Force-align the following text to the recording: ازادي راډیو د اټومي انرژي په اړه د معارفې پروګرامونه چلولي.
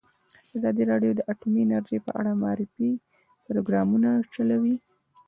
ازادي 0.57 0.83
راډیو 0.91 1.11
د 1.15 1.21
اټومي 1.31 1.61
انرژي 1.63 1.97
په 2.05 2.11
اړه 2.19 2.31
د 2.35 2.39
معارفې 2.41 2.89
پروګرامونه 3.45 4.09
چلولي. 4.33 4.75